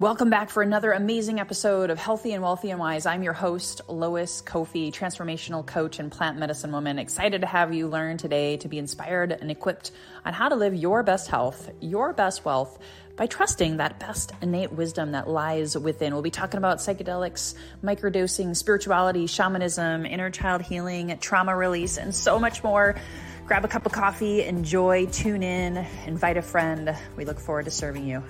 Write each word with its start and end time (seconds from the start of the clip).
Welcome 0.00 0.30
back 0.30 0.48
for 0.48 0.62
another 0.62 0.92
amazing 0.92 1.40
episode 1.40 1.90
of 1.90 1.98
Healthy 1.98 2.32
and 2.32 2.42
Wealthy 2.42 2.70
and 2.70 2.80
Wise. 2.80 3.04
I'm 3.04 3.22
your 3.22 3.34
host, 3.34 3.82
Lois 3.86 4.40
Koffi, 4.40 4.90
transformational 4.90 5.66
coach 5.66 5.98
and 5.98 6.10
plant 6.10 6.38
medicine 6.38 6.72
woman. 6.72 6.98
Excited 6.98 7.42
to 7.42 7.46
have 7.46 7.74
you 7.74 7.86
learn 7.86 8.16
today 8.16 8.56
to 8.56 8.68
be 8.68 8.78
inspired 8.78 9.30
and 9.30 9.50
equipped 9.50 9.90
on 10.24 10.32
how 10.32 10.48
to 10.48 10.54
live 10.54 10.74
your 10.74 11.02
best 11.02 11.28
health, 11.28 11.68
your 11.82 12.14
best 12.14 12.46
wealth 12.46 12.78
by 13.16 13.26
trusting 13.26 13.76
that 13.76 14.00
best 14.00 14.32
innate 14.40 14.72
wisdom 14.72 15.12
that 15.12 15.28
lies 15.28 15.76
within. 15.76 16.14
We'll 16.14 16.22
be 16.22 16.30
talking 16.30 16.56
about 16.56 16.78
psychedelics, 16.78 17.54
microdosing, 17.84 18.56
spirituality, 18.56 19.26
shamanism, 19.26 20.06
inner 20.06 20.30
child 20.30 20.62
healing, 20.62 21.18
trauma 21.18 21.54
release, 21.54 21.98
and 21.98 22.14
so 22.14 22.38
much 22.38 22.64
more. 22.64 22.96
Grab 23.44 23.66
a 23.66 23.68
cup 23.68 23.84
of 23.84 23.92
coffee, 23.92 24.44
enjoy, 24.44 25.04
tune 25.12 25.42
in, 25.42 25.86
invite 26.06 26.38
a 26.38 26.42
friend. 26.42 26.96
We 27.16 27.26
look 27.26 27.38
forward 27.38 27.66
to 27.66 27.70
serving 27.70 28.06
you. 28.06 28.22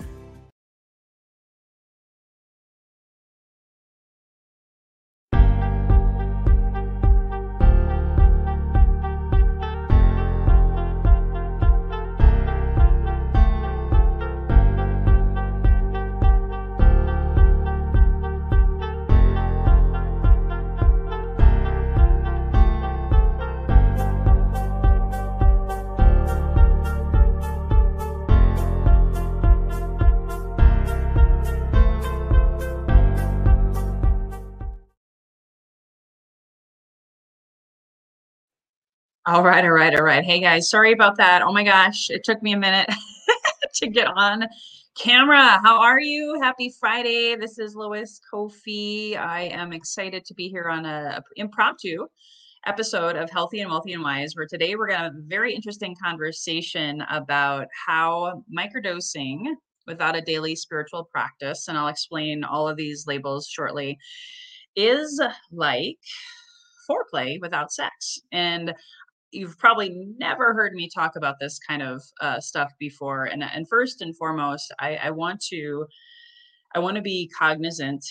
All 39.27 39.45
right, 39.45 39.63
all 39.63 39.73
right, 39.73 39.95
all 39.95 40.03
right. 40.03 40.25
Hey 40.25 40.41
guys, 40.41 40.71
sorry 40.71 40.93
about 40.93 41.19
that. 41.19 41.43
Oh 41.43 41.53
my 41.53 41.63
gosh, 41.63 42.09
it 42.09 42.25
took 42.25 42.43
me 42.43 42.55
a 42.55 42.57
minute 42.57 42.89
to 43.75 43.87
get 43.87 44.07
on 44.17 44.47
camera. 44.97 45.61
How 45.63 45.79
are 45.79 46.01
you? 46.01 46.39
Happy 46.41 46.73
Friday. 46.81 47.37
This 47.37 47.59
is 47.59 47.75
Lois 47.75 48.19
Koffi. 48.33 49.19
I 49.19 49.43
am 49.53 49.75
excited 49.75 50.25
to 50.25 50.33
be 50.33 50.49
here 50.49 50.71
on 50.71 50.87
a, 50.87 51.23
impromptu 51.37 52.07
episode 52.65 53.17
of 53.17 53.29
Healthy 53.29 53.61
and 53.61 53.71
Wealthy 53.71 53.93
and 53.93 54.03
Wise, 54.03 54.35
where 54.35 54.47
today 54.47 54.75
we're 54.75 54.87
going 54.87 55.01
to 55.01 55.05
have 55.05 55.15
a 55.15 55.27
very 55.27 55.55
interesting 55.55 55.95
conversation 56.03 57.03
about 57.11 57.67
how 57.87 58.43
microdosing 58.51 59.45
without 59.87 60.17
a 60.17 60.23
daily 60.23 60.57
spiritual 60.57 61.11
practice, 61.13 61.69
and 61.69 61.77
I'll 61.77 61.89
explain 61.89 62.43
all 62.43 62.67
of 62.67 62.79
these 62.79 63.07
labels 63.07 63.47
shortly, 63.47 63.99
is 64.77 65.23
like 65.53 65.99
foreplay 66.89 67.39
without 67.41 67.71
sex. 67.71 68.19
And 68.33 68.75
you've 69.33 69.59
probably 69.59 70.09
never 70.19 70.53
heard 70.53 70.73
me 70.73 70.89
talk 70.89 71.17
about 71.17 71.37
this 71.41 71.59
kind 71.59 71.83
of 71.83 72.03
uh, 72.21 72.41
stuff 72.41 72.73
before. 72.79 73.25
And 73.25 73.43
and 73.43 73.69
first 73.69 74.03
and 74.03 74.17
foremost, 74.17 74.73
I, 74.81 74.97
I 74.97 75.11
want 75.11 75.41
to 75.51 75.87
I 76.75 76.79
want 76.79 76.97
to 76.97 77.03
be 77.03 77.31
cognizant 77.37 78.05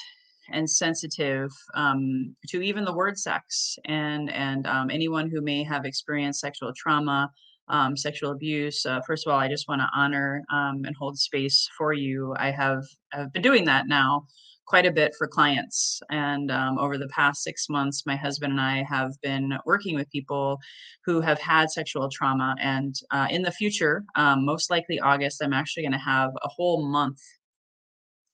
and 0.52 0.70
sensitive 0.70 1.52
um, 1.76 2.36
to 2.48 2.62
even 2.62 2.84
the 2.86 2.96
word 2.96 3.18
sex 3.18 3.78
and 3.86 4.32
and 4.32 4.66
um, 4.68 4.90
anyone 4.90 5.30
who 5.30 5.42
may 5.42 5.64
have 5.64 5.86
experienced 5.86 6.40
sexual 6.40 6.74
trauma. 6.76 7.32
Um, 7.72 7.96
sexual 7.96 8.32
abuse. 8.32 8.84
Uh, 8.84 9.00
first 9.06 9.28
of 9.28 9.32
all, 9.32 9.38
I 9.38 9.48
just 9.48 9.68
want 9.68 9.82
to 9.82 9.88
honor 9.96 10.44
um, 10.52 10.82
and 10.86 10.96
hold 10.98 11.20
space 11.20 11.70
for 11.78 11.94
you. 11.94 12.34
I 12.36 12.50
have 12.50 12.84
have 13.12 13.32
been 13.32 13.44
doing 13.44 13.66
that 13.66 13.88
now 13.88 14.26
quite 14.70 14.86
a 14.86 14.92
bit 14.92 15.16
for 15.18 15.28
clients. 15.28 16.00
And 16.12 16.52
um, 16.52 16.78
over 16.78 17.00
the 17.00 17.08
past 17.08 17.44
six 17.44 17.70
months, 17.70 18.06
my 18.06 18.16
husband 18.16 18.52
and 18.52 18.62
I 18.62 18.84
have 18.84 19.20
been 19.24 19.58
working 19.66 19.96
with 19.96 20.12
people 20.12 20.60
who 21.04 21.22
have 21.22 21.40
had 21.40 21.72
sexual 21.72 22.08
trauma. 22.08 22.56
And 22.62 22.96
uh, 23.10 23.28
in 23.32 23.42
the 23.42 23.52
future, 23.52 24.06
um, 24.16 24.46
most 24.46 24.70
likely 24.70 25.00
August, 25.00 25.42
I'm 25.42 25.54
actually 25.54 25.84
going 25.84 25.94
to 25.94 25.98
have 25.98 26.32
a 26.44 26.48
whole 26.48 26.86
month 26.88 27.20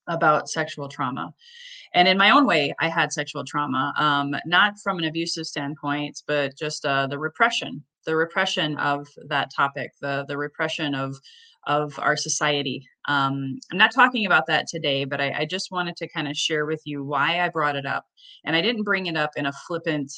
about 0.07 0.50
sexual 0.50 0.90
trauma. 0.90 1.34
And 1.94 2.06
in 2.06 2.18
my 2.18 2.31
own 2.31 2.45
way, 2.45 2.75
I 2.81 2.90
had 2.90 3.13
sexual 3.13 3.45
trauma, 3.45 3.94
um, 3.97 4.35
not 4.45 4.74
from 4.84 5.00
an 5.00 5.06
abusive 5.06 5.45
standpoint, 5.45 6.22
but 6.28 6.57
just 6.57 6.85
uh, 6.85 7.07
the 7.07 7.18
repression, 7.18 7.81
the 8.06 8.18
repression 8.18 8.78
of 8.78 9.07
that 9.29 9.51
topic, 9.56 9.91
the 10.01 10.25
the 10.28 10.38
repression 10.38 10.94
of 10.94 11.16
of 11.66 11.97
our 12.00 12.18
society. 12.18 12.85
Um, 13.07 13.59
I'm 13.71 13.77
not 13.77 13.93
talking 13.93 14.25
about 14.25 14.47
that 14.47 14.67
today, 14.67 15.05
but 15.05 15.21
I, 15.21 15.31
I 15.39 15.45
just 15.45 15.71
wanted 15.71 15.95
to 15.97 16.07
kind 16.09 16.27
of 16.27 16.35
share 16.35 16.66
with 16.66 16.81
you 16.85 17.03
why 17.03 17.41
I 17.41 17.49
brought 17.49 17.75
it 17.75 17.85
up. 17.85 18.05
And 18.45 18.55
I 18.55 18.61
didn't 18.61 18.83
bring 18.83 19.05
it 19.07 19.17
up 19.17 19.31
in 19.35 19.45
a 19.45 19.53
flippant, 19.67 20.11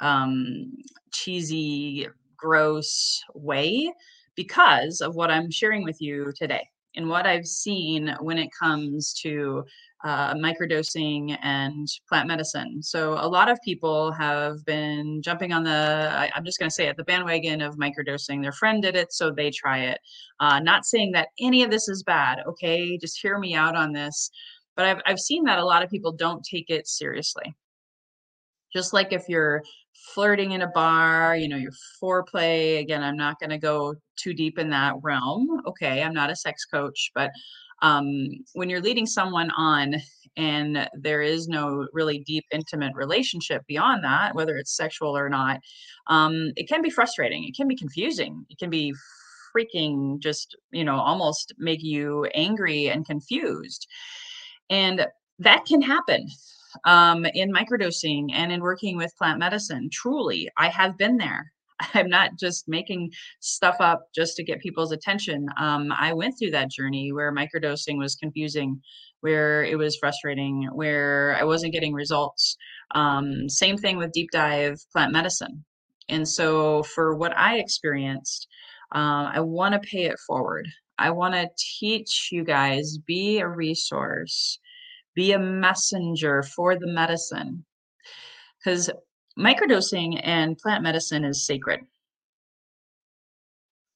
um, 0.00 0.72
cheesy, 1.12 2.08
gross 2.36 3.22
way 3.34 3.92
because 4.34 5.00
of 5.00 5.14
what 5.14 5.30
I'm 5.30 5.50
sharing 5.50 5.82
with 5.84 6.00
you 6.00 6.32
today 6.36 6.68
and 6.94 7.08
what 7.08 7.26
I've 7.26 7.46
seen 7.46 8.14
when 8.20 8.38
it 8.38 8.50
comes 8.58 9.14
to 9.22 9.64
uh, 10.06 10.34
microdosing 10.34 11.36
and 11.42 11.88
plant 12.08 12.28
medicine. 12.28 12.80
So 12.80 13.14
a 13.14 13.26
lot 13.26 13.48
of 13.48 13.60
people 13.64 14.12
have 14.12 14.64
been 14.64 15.20
jumping 15.20 15.52
on 15.52 15.64
the, 15.64 16.08
I, 16.12 16.30
am 16.36 16.44
just 16.44 16.60
going 16.60 16.68
to 16.68 16.74
say 16.74 16.86
it, 16.86 16.96
the 16.96 17.02
bandwagon 17.02 17.60
of 17.60 17.74
microdosing. 17.74 18.40
Their 18.40 18.52
friend 18.52 18.80
did 18.80 18.94
it, 18.94 19.12
so 19.12 19.32
they 19.32 19.50
try 19.50 19.80
it. 19.80 19.98
Uh, 20.38 20.60
not 20.60 20.86
saying 20.86 21.10
that 21.12 21.30
any 21.40 21.64
of 21.64 21.72
this 21.72 21.88
is 21.88 22.04
bad, 22.04 22.38
okay? 22.46 22.96
Just 22.96 23.20
hear 23.20 23.36
me 23.40 23.56
out 23.56 23.74
on 23.74 23.92
this. 23.92 24.30
But 24.76 24.84
I've, 24.84 25.00
I've 25.06 25.18
seen 25.18 25.42
that 25.46 25.58
a 25.58 25.64
lot 25.64 25.82
of 25.82 25.90
people 25.90 26.12
don't 26.12 26.44
take 26.44 26.70
it 26.70 26.86
seriously. 26.86 27.52
Just 28.72 28.92
like 28.92 29.12
if 29.12 29.28
you're 29.28 29.60
flirting 30.14 30.52
in 30.52 30.62
a 30.62 30.68
bar, 30.68 31.34
you 31.34 31.48
know, 31.48 31.56
your 31.56 31.72
foreplay, 32.00 32.78
again, 32.78 33.02
I'm 33.02 33.16
not 33.16 33.40
going 33.40 33.50
to 33.50 33.58
go 33.58 33.96
too 34.14 34.34
deep 34.34 34.56
in 34.56 34.70
that 34.70 34.94
realm. 35.02 35.62
Okay, 35.66 36.00
I'm 36.00 36.14
not 36.14 36.30
a 36.30 36.36
sex 36.36 36.64
coach, 36.64 37.10
but 37.12 37.32
um, 37.82 38.28
when 38.54 38.70
you're 38.70 38.80
leading 38.80 39.06
someone 39.06 39.50
on 39.56 39.96
and 40.36 40.88
there 40.94 41.22
is 41.22 41.48
no 41.48 41.86
really 41.92 42.18
deep 42.26 42.44
intimate 42.52 42.94
relationship 42.94 43.62
beyond 43.66 44.04
that 44.04 44.34
whether 44.34 44.56
it's 44.56 44.76
sexual 44.76 45.16
or 45.16 45.28
not 45.28 45.60
um, 46.08 46.52
it 46.56 46.68
can 46.68 46.82
be 46.82 46.90
frustrating. 46.90 47.44
It 47.44 47.56
can 47.56 47.68
be 47.68 47.76
confusing. 47.76 48.44
It 48.48 48.58
can 48.58 48.70
be 48.70 48.94
freaking 49.54 50.20
just 50.20 50.56
you 50.70 50.84
know 50.84 50.96
almost 50.96 51.54
make 51.58 51.82
you 51.82 52.26
angry 52.34 52.88
and 52.88 53.06
confused. 53.06 53.86
And 54.70 55.06
that 55.38 55.64
can 55.66 55.82
happen 55.82 56.28
um, 56.84 57.26
in 57.26 57.52
microdosing 57.52 58.28
and 58.32 58.52
in 58.52 58.60
working 58.60 58.96
with 58.96 59.16
plant 59.16 59.38
medicine. 59.38 59.88
Truly 59.92 60.48
i 60.58 60.68
have 60.68 60.98
been 60.98 61.16
there 61.16 61.52
I'm 61.94 62.08
not 62.08 62.38
just 62.38 62.68
making 62.68 63.12
stuff 63.40 63.76
up 63.80 64.08
just 64.14 64.36
to 64.36 64.44
get 64.44 64.60
people's 64.60 64.92
attention. 64.92 65.46
Um, 65.58 65.92
I 65.92 66.12
went 66.12 66.34
through 66.38 66.52
that 66.52 66.70
journey 66.70 67.12
where 67.12 67.34
microdosing 67.34 67.98
was 67.98 68.14
confusing, 68.14 68.80
where 69.20 69.64
it 69.64 69.76
was 69.76 69.96
frustrating, 69.96 70.68
where 70.72 71.36
I 71.38 71.44
wasn't 71.44 71.72
getting 71.72 71.92
results. 71.92 72.56
Um, 72.94 73.48
same 73.48 73.76
thing 73.76 73.96
with 73.96 74.12
deep 74.12 74.30
dive 74.30 74.78
plant 74.92 75.12
medicine. 75.12 75.64
And 76.08 76.28
so, 76.28 76.84
for 76.84 77.16
what 77.16 77.36
I 77.36 77.58
experienced, 77.58 78.46
uh, 78.94 79.30
I 79.34 79.40
want 79.40 79.74
to 79.74 79.88
pay 79.88 80.04
it 80.04 80.18
forward. 80.20 80.68
I 80.98 81.10
want 81.10 81.34
to 81.34 81.50
teach 81.58 82.28
you 82.30 82.44
guys, 82.44 82.98
be 82.98 83.40
a 83.40 83.48
resource, 83.48 84.58
be 85.14 85.32
a 85.32 85.38
messenger 85.38 86.42
for 86.42 86.78
the 86.78 86.86
medicine. 86.86 87.64
Because 88.64 88.90
microdosing 89.38 90.20
and 90.22 90.58
plant 90.58 90.82
medicine 90.82 91.24
is 91.24 91.46
sacred, 91.46 91.80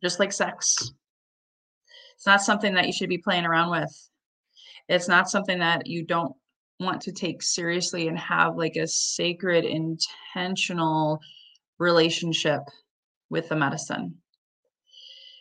just 0.03 0.19
like 0.19 0.33
sex. 0.33 0.93
It's 2.17 2.27
not 2.27 2.43
something 2.43 2.75
that 2.75 2.87
you 2.87 2.93
should 2.93 3.09
be 3.09 3.19
playing 3.19 3.47
around 3.47 3.71
with. 3.71 4.11
It's 4.89 5.09
not 5.09 5.31
something 5.31 5.61
that 5.61 5.87
you 5.87 6.05
don't 6.05 6.35
want 6.79 7.01
to 7.03 7.13
take 7.13 7.43
seriously 7.43 8.09
and 8.09 8.19
have 8.19 8.57
like 8.57 8.77
a 8.77 8.87
sacred, 8.87 9.65
intentional 9.65 11.21
relationship 11.79 12.61
with 13.31 13.49
the 13.49 13.57
medicine. 13.57 14.17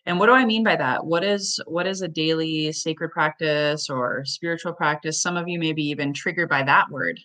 And 0.06 0.20
what 0.20 0.28
do 0.28 0.34
I 0.34 0.46
mean 0.46 0.64
by 0.64 0.76
that? 0.76 1.06
What 1.06 1.24
is 1.24 1.60
what 1.68 1.86
is 1.86 2.02
a 2.02 2.08
daily 2.08 2.72
sacred 2.72 3.10
practice 3.10 3.90
or 3.90 4.24
spiritual 4.26 4.74
practice? 4.74 5.22
Some 5.22 5.38
of 5.38 5.48
you 5.48 5.60
may 5.60 5.74
be 5.74 5.90
even 5.90 6.14
triggered 6.14 6.50
by 6.50 6.64
that 6.64 6.90
word. 6.90 7.20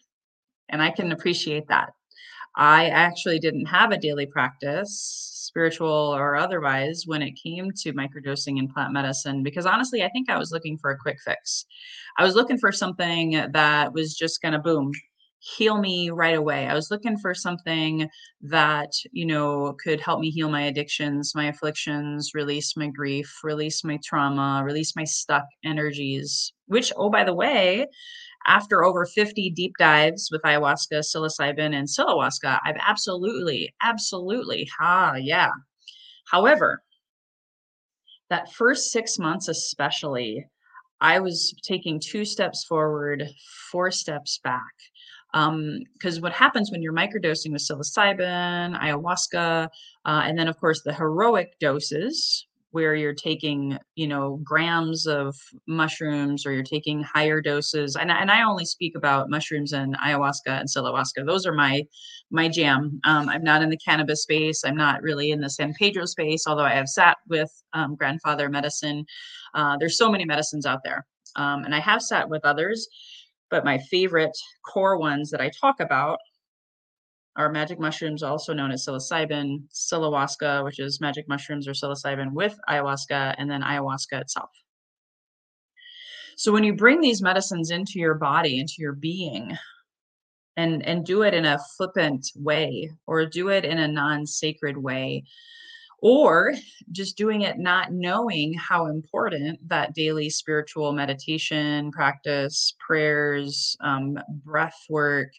And 0.68 0.82
I 0.82 0.90
can 0.90 1.12
appreciate 1.12 1.68
that. 1.68 1.90
I 2.56 2.86
actually 2.86 3.38
didn't 3.38 3.66
have 3.66 3.90
a 3.90 3.98
daily 3.98 4.26
practice, 4.26 5.30
spiritual 5.34 5.88
or 5.88 6.36
otherwise, 6.36 7.04
when 7.06 7.22
it 7.22 7.38
came 7.42 7.70
to 7.72 7.92
microdosing 7.92 8.58
and 8.58 8.72
plant 8.72 8.92
medicine, 8.92 9.42
because 9.42 9.66
honestly, 9.66 10.02
I 10.02 10.08
think 10.08 10.30
I 10.30 10.38
was 10.38 10.52
looking 10.52 10.78
for 10.78 10.90
a 10.90 10.98
quick 10.98 11.18
fix. 11.24 11.66
I 12.16 12.24
was 12.24 12.34
looking 12.34 12.58
for 12.58 12.72
something 12.72 13.32
that 13.52 13.92
was 13.92 14.14
just 14.14 14.40
going 14.40 14.52
to 14.52 14.58
boom, 14.58 14.92
heal 15.40 15.78
me 15.78 16.10
right 16.10 16.36
away. 16.36 16.66
I 16.66 16.74
was 16.74 16.90
looking 16.90 17.18
for 17.18 17.34
something 17.34 18.08
that, 18.40 18.92
you 19.12 19.26
know, 19.26 19.76
could 19.82 20.00
help 20.00 20.20
me 20.20 20.30
heal 20.30 20.48
my 20.48 20.62
addictions, 20.62 21.34
my 21.34 21.48
afflictions, 21.48 22.30
release 22.34 22.76
my 22.76 22.88
grief, 22.88 23.40
release 23.44 23.84
my 23.84 23.98
trauma, 24.02 24.62
release 24.64 24.96
my 24.96 25.04
stuck 25.04 25.44
energies, 25.64 26.52
which, 26.66 26.92
oh, 26.96 27.10
by 27.10 27.24
the 27.24 27.34
way, 27.34 27.86
after 28.46 28.84
over 28.84 29.06
50 29.06 29.50
deep 29.50 29.72
dives 29.78 30.28
with 30.30 30.42
ayahuasca, 30.42 31.00
psilocybin, 31.00 31.74
and 31.74 31.88
psilohuasca, 31.88 32.58
I've 32.64 32.76
absolutely, 32.86 33.74
absolutely, 33.82 34.68
ha, 34.78 35.14
yeah. 35.14 35.50
However, 36.30 36.82
that 38.30 38.52
first 38.52 38.90
six 38.90 39.18
months, 39.18 39.48
especially, 39.48 40.46
I 41.00 41.20
was 41.20 41.54
taking 41.62 42.00
two 42.00 42.24
steps 42.24 42.64
forward, 42.64 43.28
four 43.70 43.90
steps 43.90 44.38
back. 44.42 44.62
Because 45.32 46.16
um, 46.16 46.22
what 46.22 46.32
happens 46.32 46.70
when 46.70 46.80
you're 46.80 46.92
microdosing 46.92 47.52
with 47.52 47.62
psilocybin, 47.62 48.78
ayahuasca, 48.78 49.68
uh, 50.04 50.22
and 50.24 50.38
then, 50.38 50.46
of 50.48 50.58
course, 50.60 50.82
the 50.84 50.94
heroic 50.94 51.58
doses, 51.58 52.46
where 52.74 52.96
you're 52.96 53.14
taking, 53.14 53.78
you 53.94 54.08
know, 54.08 54.40
grams 54.42 55.06
of 55.06 55.36
mushrooms 55.68 56.44
or 56.44 56.50
you're 56.50 56.64
taking 56.64 57.00
higher 57.04 57.40
doses. 57.40 57.94
And, 57.94 58.10
and 58.10 58.32
I 58.32 58.42
only 58.42 58.64
speak 58.64 58.96
about 58.96 59.30
mushrooms 59.30 59.72
and 59.72 59.96
ayahuasca 59.98 60.48
and 60.48 60.68
psilohuasca. 60.68 61.24
Those 61.24 61.46
are 61.46 61.54
my 61.54 61.84
my 62.32 62.48
jam. 62.48 63.00
Um, 63.04 63.28
I'm 63.28 63.44
not 63.44 63.62
in 63.62 63.70
the 63.70 63.76
cannabis 63.76 64.24
space. 64.24 64.64
I'm 64.64 64.76
not 64.76 65.02
really 65.02 65.30
in 65.30 65.40
the 65.40 65.50
San 65.50 65.72
Pedro 65.74 66.04
space, 66.04 66.48
although 66.48 66.64
I 66.64 66.74
have 66.74 66.88
sat 66.88 67.16
with 67.28 67.48
um, 67.74 67.94
grandfather 67.94 68.48
medicine. 68.48 69.06
Uh, 69.54 69.76
there's 69.78 69.96
so 69.96 70.10
many 70.10 70.24
medicines 70.24 70.66
out 70.66 70.80
there. 70.82 71.06
Um, 71.36 71.62
and 71.62 71.76
I 71.76 71.78
have 71.78 72.02
sat 72.02 72.28
with 72.28 72.44
others, 72.44 72.88
but 73.50 73.64
my 73.64 73.78
favorite 73.88 74.36
core 74.66 74.98
ones 74.98 75.30
that 75.30 75.40
I 75.40 75.48
talk 75.60 75.78
about 75.78 76.18
are 77.36 77.50
magic 77.50 77.80
mushrooms, 77.80 78.22
also 78.22 78.52
known 78.52 78.70
as 78.70 78.86
psilocybin, 78.86 79.62
psilohuasca, 79.72 80.64
which 80.64 80.78
is 80.78 81.00
magic 81.00 81.28
mushrooms 81.28 81.66
or 81.66 81.72
psilocybin 81.72 82.32
with 82.32 82.58
ayahuasca, 82.68 83.34
and 83.38 83.50
then 83.50 83.62
ayahuasca 83.62 84.20
itself. 84.20 84.50
So 86.36 86.52
when 86.52 86.64
you 86.64 86.74
bring 86.74 87.00
these 87.00 87.22
medicines 87.22 87.70
into 87.70 87.98
your 87.98 88.14
body, 88.14 88.60
into 88.60 88.74
your 88.78 88.92
being, 88.92 89.56
and 90.56 90.86
and 90.86 91.04
do 91.04 91.22
it 91.22 91.34
in 91.34 91.44
a 91.44 91.58
flippant 91.76 92.30
way, 92.36 92.90
or 93.06 93.26
do 93.26 93.48
it 93.48 93.64
in 93.64 93.78
a 93.78 93.88
non-sacred 93.88 94.76
way, 94.76 95.24
or 96.00 96.54
just 96.92 97.16
doing 97.16 97.42
it 97.42 97.58
not 97.58 97.92
knowing 97.92 98.54
how 98.54 98.86
important 98.86 99.58
that 99.68 99.94
daily 99.94 100.30
spiritual 100.30 100.92
meditation 100.92 101.90
practice, 101.90 102.74
prayers, 102.78 103.76
um, 103.80 104.18
breath 104.44 104.84
work, 104.88 105.32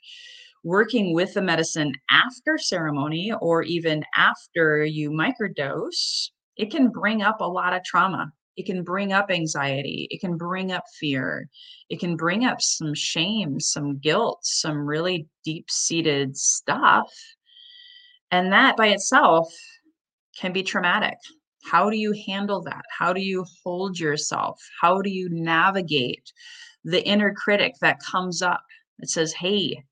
working 0.66 1.14
with 1.14 1.32
the 1.36 1.42
medicine 1.42 1.94
after 2.10 2.58
ceremony 2.58 3.32
or 3.40 3.62
even 3.62 4.04
after 4.18 4.84
you 4.84 5.12
microdose, 5.12 6.32
it 6.58 6.72
can 6.72 6.90
bring 6.90 7.22
up 7.22 7.40
a 7.40 7.48
lot 7.48 7.74
of 7.74 7.84
trauma. 7.84 8.32
It 8.58 8.66
can 8.66 8.84
bring 8.84 9.14
up 9.14 9.30
anxiety. 9.30 10.08
It 10.10 10.22
can 10.22 10.38
bring 10.38 10.72
up 10.72 10.84
fear. 11.00 11.48
It 11.90 12.00
can 12.00 12.16
bring 12.16 12.46
up 12.46 12.62
some 12.62 12.96
shame, 12.96 13.60
some 13.60 14.00
guilt, 14.00 14.40
some 14.42 14.78
really 14.78 15.28
deep 15.44 15.70
seated 15.70 16.36
stuff. 16.36 17.14
And 18.32 18.52
that 18.52 18.76
by 18.76 18.88
itself 18.88 19.54
can 20.40 20.52
be 20.52 20.64
traumatic. 20.64 21.18
How 21.64 21.92
do 21.92 21.98
you 21.98 22.16
handle 22.26 22.64
that? 22.64 22.86
How 22.98 23.14
do 23.14 23.22
you 23.22 23.46
hold 23.64 24.00
yourself? 24.00 24.60
How 24.82 25.00
do 25.02 25.12
you 25.12 25.30
navigate 25.30 26.32
the 26.84 27.06
inner 27.06 27.36
critic 27.36 27.74
that 27.82 28.00
comes 28.00 28.42
up 28.42 28.64
that 28.98 29.10
says, 29.10 29.32
hey, 29.34 29.84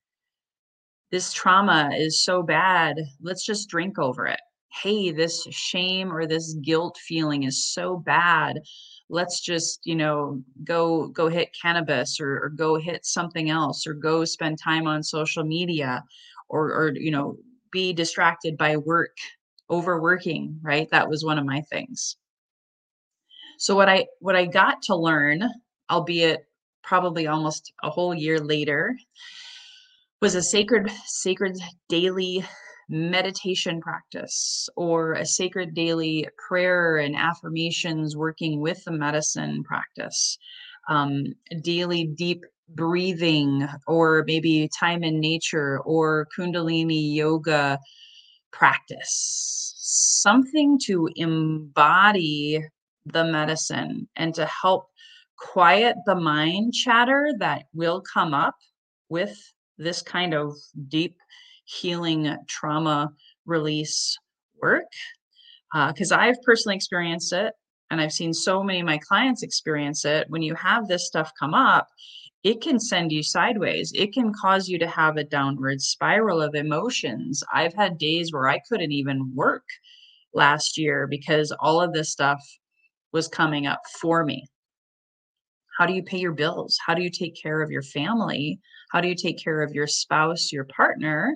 this 1.14 1.32
trauma 1.32 1.92
is 1.96 2.24
so 2.26 2.42
bad, 2.42 2.98
let's 3.22 3.46
just 3.46 3.70
drink 3.70 4.00
over 4.00 4.26
it. 4.26 4.40
Hey, 4.82 5.12
this 5.12 5.44
shame 5.52 6.12
or 6.12 6.26
this 6.26 6.56
guilt 6.56 6.98
feeling 6.98 7.44
is 7.44 7.72
so 7.72 7.98
bad. 7.98 8.60
Let's 9.10 9.40
just, 9.40 9.82
you 9.86 9.96
know, 9.96 10.42
go 10.64 11.10
go 11.10 11.28
hit 11.28 11.56
cannabis 11.62 12.20
or, 12.20 12.44
or 12.46 12.50
go 12.50 12.78
hit 12.78 13.06
something 13.06 13.52
else 13.52 13.86
or 13.86 13.94
go 13.94 14.26
spend 14.26 14.58
time 14.58 14.88
on 14.88 15.04
social 15.04 15.44
media 15.44 16.04
or 16.50 16.74
or 16.74 16.94
you 16.96 17.12
know, 17.12 17.38
be 17.72 17.94
distracted 17.94 18.58
by 18.58 18.78
work, 18.78 19.16
overworking, 19.70 20.60
right? 20.64 20.90
That 20.90 21.08
was 21.08 21.24
one 21.24 21.38
of 21.38 21.46
my 21.46 21.62
things. 21.62 22.18
So 23.60 23.76
what 23.76 23.88
I 23.88 24.08
what 24.20 24.36
I 24.36 24.48
got 24.48 24.82
to 24.88 24.96
learn, 24.96 25.48
albeit 25.92 26.48
probably 26.82 27.28
almost 27.28 27.72
a 27.84 27.92
whole 27.92 28.16
year 28.16 28.40
later, 28.40 28.98
was 30.24 30.36
a 30.36 30.42
sacred 30.42 30.90
sacred 31.06 31.60
daily 31.90 32.46
meditation 32.88 33.82
practice 33.82 34.70
or 34.78 35.12
a 35.12 35.26
sacred 35.26 35.74
daily 35.74 36.26
prayer 36.48 36.96
and 36.96 37.14
affirmations 37.14 38.16
working 38.16 38.62
with 38.62 38.82
the 38.86 38.92
medicine 38.92 39.62
practice. 39.66 40.38
Um, 40.88 41.26
daily 41.62 42.06
deep 42.06 42.46
breathing 42.70 43.68
or 43.86 44.24
maybe 44.26 44.70
time 44.80 45.04
in 45.04 45.20
nature 45.20 45.82
or 45.82 46.30
kundalini 46.34 47.14
yoga 47.14 47.78
practice. 48.54 49.74
Something 49.76 50.80
to 50.86 51.10
embody 51.18 52.64
the 53.08 53.26
medicine 53.26 54.08
and 54.16 54.34
to 54.36 54.46
help 54.46 54.86
quiet 55.38 55.98
the 56.06 56.16
mind 56.16 56.74
chatter 56.74 57.28
that 57.40 57.64
will 57.74 58.02
come 58.14 58.34
up 58.34 58.56
with 59.10 59.38
this 59.84 60.02
kind 60.02 60.34
of 60.34 60.56
deep 60.88 61.18
healing 61.66 62.36
trauma 62.48 63.12
release 63.46 64.18
work 64.62 64.86
because 65.88 66.12
uh, 66.12 66.18
I've 66.18 66.42
personally 66.46 66.76
experienced 66.76 67.34
it 67.34 67.54
and 67.90 68.02
I've 68.02 68.12
seen 68.12 68.34
so 68.34 68.64
many 68.64 68.80
of 68.80 68.86
my 68.86 68.98
clients 68.98 69.44
experience 69.44 70.06
it. 70.06 70.30
When 70.30 70.42
you 70.42 70.56
have 70.56 70.88
this 70.88 71.08
stuff 71.08 71.32
come 71.40 71.54
up, 71.54 71.88
it 72.44 72.62
can 72.62 72.80
send 72.80 73.12
you 73.12 73.24
sideways. 73.24 73.92
It 73.96 74.14
can 74.14 74.34
cause 74.34 74.68
you 74.68 74.78
to 74.80 74.88
have 74.88 75.18
a 75.18 75.24
downward 75.24 75.82
spiral 75.82 76.42
of 76.42 76.56
emotions. 76.56 77.44
I've 77.54 77.74
had 77.74 77.98
days 77.98 78.34
where 78.34 78.50
I 78.50 78.60
couldn't 78.68 78.92
even 78.92 79.32
work 79.34 79.64
last 80.34 80.78
year 80.78 81.08
because 81.08 81.56
all 81.60 81.82
of 81.82 81.94
this 81.94 82.12
stuff 82.12 82.42
was 83.14 83.28
coming 83.28 83.68
up 83.68 83.82
for 84.02 84.26
me. 84.26 84.46
How 85.78 85.86
do 85.86 85.94
you 85.94 86.04
pay 86.04 86.18
your 86.18 86.34
bills? 86.34 86.78
How 86.86 86.94
do 86.94 87.02
you 87.02 87.10
take 87.10 87.36
care 87.42 87.62
of 87.62 87.72
your 87.72 87.82
family? 87.82 88.60
How 88.94 89.02
do 89.02 89.08
you 89.08 89.16
take 89.16 89.44
care 89.44 89.64
of 89.64 89.74
your 89.74 89.88
spouse, 89.88 90.52
your 90.52 90.66
partner? 90.66 91.36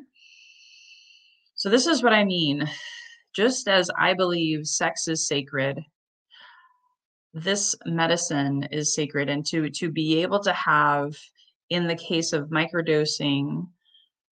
So, 1.56 1.70
this 1.70 1.88
is 1.88 2.04
what 2.04 2.14
I 2.14 2.24
mean. 2.24 2.70
Just 3.36 3.68
as 3.68 3.90
I 4.00 4.14
believe 4.14 4.68
sex 4.68 5.08
is 5.08 5.28
sacred, 5.28 5.80
this 7.34 7.76
medicine 7.86 8.68
is 8.72 8.94
sacred. 8.94 9.28
And 9.28 9.44
to, 9.48 9.72
to 9.72 9.90
be 9.90 10.22
able 10.22 10.40
to 10.44 10.54
have, 10.54 11.16
in 11.72 11.88
the 11.88 11.96
case 11.96 12.32
of 12.32 12.50
microdosing, 12.50 13.68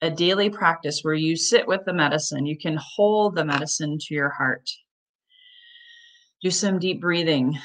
a 0.01 0.11
daily 0.11 0.51
practice 0.51 0.99
where 1.01 1.15
you 1.15 1.35
sit 1.35 1.67
with 1.67 1.81
the 1.85 1.93
medicine, 1.93 2.45
you 2.45 2.57
can 2.57 2.77
hold 2.79 3.35
the 3.35 3.45
medicine 3.45 3.97
to 3.97 4.13
your 4.13 4.29
heart. 4.29 4.69
Do 6.43 6.51
some 6.51 6.77
deep 6.77 7.01
breathing 7.01 7.57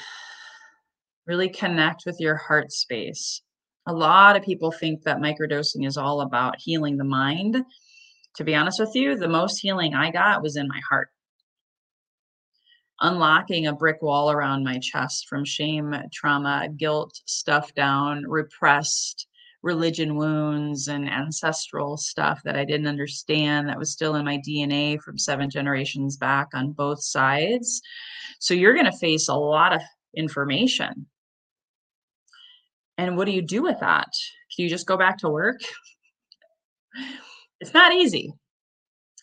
really 1.27 1.49
connect 1.49 2.03
with 2.05 2.19
your 2.19 2.35
heart 2.35 2.71
space. 2.71 3.41
A 3.87 3.93
lot 3.93 4.35
of 4.35 4.43
people 4.43 4.71
think 4.71 5.03
that 5.03 5.17
microdosing 5.17 5.87
is 5.87 5.97
all 5.97 6.21
about 6.21 6.59
healing 6.59 6.97
the 6.97 7.03
mind. 7.03 7.63
To 8.35 8.43
be 8.43 8.55
honest 8.55 8.79
with 8.79 8.95
you, 8.95 9.15
the 9.15 9.27
most 9.27 9.59
healing 9.59 9.95
I 9.95 10.11
got 10.11 10.43
was 10.43 10.55
in 10.55 10.67
my 10.67 10.79
heart. 10.87 11.09
Unlocking 12.99 13.65
a 13.65 13.73
brick 13.73 14.01
wall 14.03 14.29
around 14.31 14.63
my 14.63 14.77
chest 14.77 15.27
from 15.27 15.43
shame, 15.43 15.95
trauma, 16.13 16.67
guilt, 16.77 17.19
stuff 17.25 17.73
down, 17.73 18.23
repressed 18.27 19.27
religion 19.63 20.15
wounds 20.15 20.87
and 20.87 21.09
ancestral 21.09 21.97
stuff 21.97 22.41
that 22.43 22.55
I 22.55 22.65
didn't 22.65 22.87
understand 22.87 23.67
that 23.67 23.77
was 23.77 23.91
still 23.91 24.15
in 24.15 24.25
my 24.25 24.39
DNA 24.47 25.01
from 25.01 25.17
seven 25.17 25.49
generations 25.49 26.17
back 26.17 26.49
on 26.53 26.71
both 26.71 27.03
sides. 27.03 27.81
So 28.39 28.53
you're 28.53 28.73
going 28.73 28.91
to 28.91 28.97
face 28.97 29.27
a 29.27 29.35
lot 29.35 29.73
of 29.73 29.81
information 30.15 31.07
and 33.07 33.17
what 33.17 33.25
do 33.25 33.31
you 33.31 33.41
do 33.41 33.63
with 33.63 33.79
that? 33.79 34.09
Can 34.55 34.63
you 34.63 34.69
just 34.69 34.85
go 34.85 34.95
back 34.95 35.17
to 35.19 35.29
work? 35.29 35.59
it's 37.59 37.73
not 37.73 37.93
easy. 37.93 38.33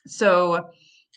So, 0.07 0.71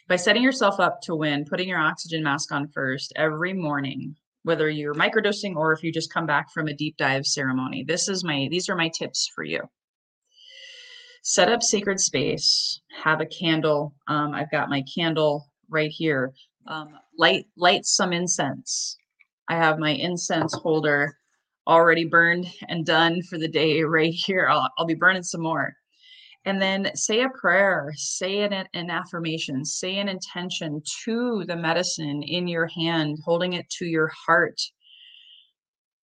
by 0.08 0.18
setting 0.18 0.44
yourself 0.44 0.80
up 0.80 1.02
to 1.04 1.16
win, 1.16 1.46
putting 1.46 1.70
your 1.70 1.80
oxygen 1.80 2.22
mask 2.22 2.52
on 2.52 2.68
first 2.68 3.14
every 3.16 3.54
morning, 3.54 4.16
whether 4.44 4.70
you're 4.70 4.94
microdosing 4.94 5.56
or 5.56 5.72
if 5.72 5.84
you 5.84 5.92
just 5.92 6.14
come 6.14 6.26
back 6.26 6.52
from 6.54 6.68
a 6.68 6.74
deep 6.74 6.98
dive 6.98 7.26
ceremony, 7.26 7.84
this 7.88 8.10
is 8.10 8.24
my 8.24 8.48
these 8.52 8.70
are 8.70 8.76
my 8.76 8.90
tips 8.90 9.30
for 9.34 9.44
you. 9.44 9.62
Set 11.24 11.50
up 11.50 11.64
sacred 11.64 12.00
space. 12.00 12.82
Have 13.04 13.22
a 13.22 13.26
candle. 13.26 13.96
Um, 14.08 14.34
I've 14.34 14.52
got 14.52 14.70
my 14.70 14.84
candle 14.94 15.48
right 15.70 15.92
here. 15.92 16.34
Um, 16.68 16.90
light 17.18 17.46
light 17.56 17.86
some 17.86 18.12
incense. 18.12 18.98
I 19.48 19.56
have 19.56 19.80
my 19.80 19.92
incense 19.92 20.54
holder 20.54 21.16
already 21.68 22.06
burned 22.06 22.48
and 22.70 22.86
done 22.86 23.22
for 23.24 23.38
the 23.38 23.48
day 23.48 23.84
right 23.98 24.14
here. 24.14 24.48
I'll, 24.50 24.70
I'll 24.78 24.86
be 24.86 24.96
burning 24.96 25.24
some 25.24 25.42
more. 25.42 25.74
and 26.46 26.62
then 26.62 26.92
say 26.96 27.22
a 27.22 27.30
prayer, 27.30 27.92
say 27.96 28.40
an, 28.40 28.68
an 28.74 28.90
affirmation, 28.90 29.64
say 29.64 29.98
an 30.00 30.10
intention 30.10 30.82
to 31.06 31.44
the 31.46 31.56
medicine 31.56 32.24
in 32.24 32.48
your 32.48 32.68
hand, 32.68 33.20
holding 33.24 33.54
it 33.54 33.70
to 33.70 33.86
your 33.86 34.08
heart. 34.26 34.60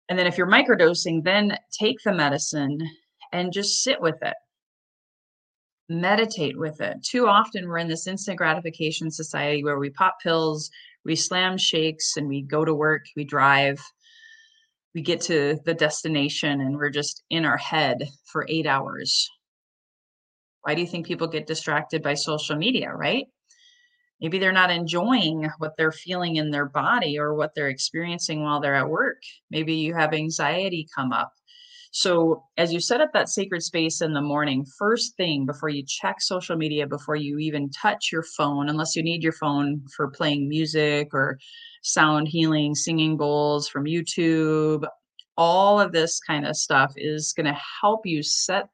And 0.07 0.17
then 0.17 0.27
if 0.27 0.37
you're 0.37 0.47
microdosing, 0.47 1.23
then 1.23 1.57
take 1.71 1.97
the 2.03 2.13
medicine 2.13 2.79
and 3.31 3.53
just 3.53 3.83
sit 3.83 4.01
with 4.01 4.21
it. 4.21 4.35
Meditate 5.87 6.57
with 6.57 6.81
it. 6.81 6.97
Too 7.03 7.27
often 7.27 7.67
we're 7.67 7.79
in 7.79 7.87
this 7.87 8.05
instant 8.07 8.37
gratification 8.37 9.09
society 9.09 9.63
where 9.63 9.79
we 9.79 9.89
pop 9.89 10.17
pills, 10.21 10.69
we 11.05 11.15
slam 11.15 11.57
shakes, 11.57 12.17
and 12.17 12.27
we 12.27 12.43
go 12.43 12.63
to 12.63 12.73
work, 12.75 13.05
we 13.15 13.23
drive, 13.23 13.79
we 14.95 15.01
get 15.01 15.21
to 15.21 15.59
the 15.65 15.73
destination, 15.73 16.61
and 16.61 16.75
we're 16.75 16.89
just 16.89 17.23
in 17.29 17.45
our 17.45 17.57
head 17.57 18.07
for 18.25 18.45
eight 18.49 18.65
hours 18.65 19.29
why 20.61 20.75
do 20.75 20.81
you 20.81 20.87
think 20.87 21.05
people 21.05 21.27
get 21.27 21.47
distracted 21.47 22.03
by 22.03 22.13
social 22.13 22.55
media, 22.55 22.93
right? 22.93 23.25
Maybe 24.21 24.37
they're 24.37 24.51
not 24.51 24.71
enjoying 24.71 25.49
what 25.59 25.77
they're 25.77 25.93
feeling 25.93 26.35
in 26.35 26.51
their 26.51 26.67
body 26.67 27.17
or 27.17 27.33
what 27.33 27.55
they're 27.55 27.69
experiencing 27.69 28.43
while 28.43 28.59
they're 28.59 28.75
at 28.75 28.89
work. 28.89 29.21
Maybe 29.49 29.75
you 29.75 29.93
have 29.93 30.13
anxiety 30.13 30.87
come 30.93 31.13
up. 31.13 31.31
So, 31.91 32.43
as 32.57 32.71
you 32.71 32.79
set 32.79 33.01
up 33.01 33.13
that 33.13 33.29
sacred 33.29 33.63
space 33.63 34.01
in 34.01 34.13
the 34.13 34.21
morning, 34.21 34.63
first 34.77 35.17
thing 35.17 35.45
before 35.47 35.69
you 35.69 35.83
check 35.87 36.21
social 36.21 36.55
media, 36.55 36.85
before 36.85 37.15
you 37.15 37.39
even 37.39 37.71
touch 37.71 38.11
your 38.11 38.23
phone, 38.37 38.69
unless 38.69 38.95
you 38.95 39.01
need 39.01 39.23
your 39.23 39.33
phone 39.33 39.81
for 39.95 40.09
playing 40.09 40.47
music 40.47 41.09
or 41.13 41.39
sound 41.81 42.27
healing, 42.27 42.75
singing 42.75 43.17
bowls 43.17 43.67
from 43.67 43.85
YouTube, 43.85 44.85
all 45.35 45.79
of 45.79 45.91
this 45.91 46.19
kind 46.19 46.45
of 46.45 46.55
stuff 46.55 46.93
is 46.95 47.33
going 47.35 47.47
to 47.47 47.59
help 47.81 48.05
you 48.05 48.21
set 48.21 48.67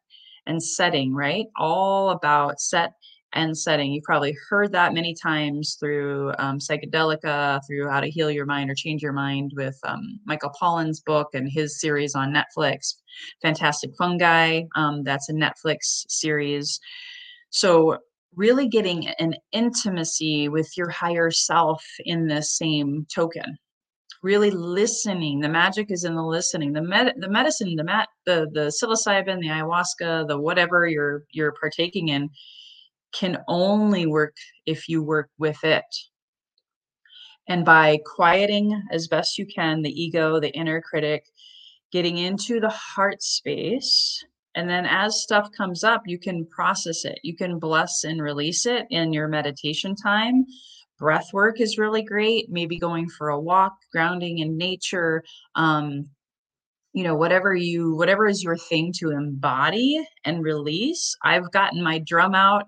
and 0.45 0.61
setting, 0.61 1.13
right? 1.13 1.45
All 1.57 2.09
about 2.09 2.59
set 2.59 2.93
and 3.35 3.57
setting. 3.57 3.91
You've 3.91 4.03
probably 4.03 4.35
heard 4.49 4.71
that 4.71 4.93
many 4.93 5.13
times 5.13 5.77
through 5.79 6.33
um, 6.39 6.57
Psychedelica, 6.57 7.61
through 7.67 7.89
How 7.89 7.99
to 7.99 8.09
Heal 8.09 8.31
Your 8.31 8.45
Mind 8.45 8.69
or 8.69 8.75
Change 8.75 9.03
Your 9.03 9.13
Mind 9.13 9.51
with 9.55 9.77
um, 9.83 10.19
Michael 10.25 10.51
Pollan's 10.59 11.01
book 11.01 11.29
and 11.33 11.49
his 11.49 11.79
series 11.79 12.15
on 12.15 12.33
Netflix, 12.33 12.95
Fantastic 13.41 13.91
Fungi. 13.97 14.63
Um, 14.75 15.03
that's 15.03 15.29
a 15.29 15.33
Netflix 15.33 16.05
series. 16.09 16.79
So, 17.49 17.97
really 18.35 18.67
getting 18.67 19.07
an 19.07 19.33
intimacy 19.53 20.49
with 20.49 20.69
your 20.75 20.89
higher 20.89 21.31
self 21.31 21.85
in 21.99 22.27
the 22.27 22.41
same 22.41 23.05
token 23.13 23.57
really 24.25 24.49
listening. 24.49 25.39
The 25.39 25.47
magic 25.47 25.91
is 25.91 26.03
in 26.03 26.15
the 26.15 26.23
listening. 26.23 26.73
The 26.73 26.81
med- 26.81 27.13
the 27.17 27.29
medicine, 27.29 27.75
the 27.75 27.83
mat, 27.83 28.09
the 28.25 28.47
the 28.51 28.71
psilocybin, 28.71 29.39
the 29.39 29.49
ayahuasca, 29.49 30.27
the 30.27 30.39
whatever 30.39 30.87
you're 30.87 31.25
you're 31.29 31.53
partaking 31.53 32.09
in 32.09 32.29
can 33.17 33.37
only 33.47 34.05
work 34.05 34.35
if 34.65 34.89
you 34.89 35.03
work 35.03 35.29
with 35.37 35.63
it. 35.63 35.85
And 37.47 37.63
by 37.63 37.99
quieting 38.15 38.81
as 38.91 39.07
best 39.07 39.37
you 39.37 39.45
can 39.45 39.81
the 39.81 40.01
ego, 40.01 40.39
the 40.39 40.51
inner 40.51 40.81
critic, 40.81 41.25
getting 41.91 42.17
into 42.17 42.59
the 42.59 42.69
heart 42.69 43.21
space, 43.21 44.23
and 44.55 44.69
then 44.69 44.85
as 44.85 45.21
stuff 45.21 45.49
comes 45.55 45.83
up, 45.83 46.03
you 46.05 46.17
can 46.17 46.45
process 46.47 47.05
it. 47.05 47.19
You 47.23 47.35
can 47.35 47.59
bless 47.59 48.03
and 48.03 48.21
release 48.21 48.65
it 48.65 48.87
in 48.89 49.13
your 49.13 49.27
meditation 49.27 49.95
time 49.95 50.45
breath 50.97 51.33
work 51.33 51.59
is 51.59 51.77
really 51.77 52.03
great 52.03 52.49
maybe 52.49 52.77
going 52.77 53.09
for 53.09 53.29
a 53.29 53.39
walk 53.39 53.73
grounding 53.91 54.39
in 54.39 54.57
nature 54.57 55.23
um, 55.55 56.07
you 56.93 57.03
know 57.03 57.15
whatever 57.15 57.53
you 57.53 57.95
whatever 57.95 58.27
is 58.27 58.43
your 58.43 58.57
thing 58.57 58.93
to 58.93 59.11
embody 59.11 60.01
and 60.23 60.43
release 60.43 61.15
i've 61.23 61.51
gotten 61.51 61.83
my 61.83 61.99
drum 61.99 62.33
out 62.33 62.65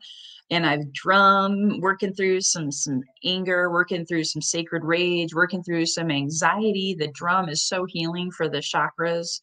and 0.50 0.66
i've 0.66 0.92
drum 0.94 1.80
working 1.80 2.14
through 2.14 2.42
some 2.42 2.72
some 2.72 3.02
anger 3.24 3.72
working 3.72 4.06
through 4.06 4.24
some 4.24 4.42
sacred 4.42 4.84
rage 4.84 5.34
working 5.34 5.64
through 5.64 5.86
some 5.86 6.12
anxiety 6.12 6.96
the 6.98 7.08
drum 7.14 7.50
is 7.50 7.68
so 7.68 7.86
healing 7.86 8.32
for 8.32 8.50
the 8.50 8.60
chakras 8.60 9.40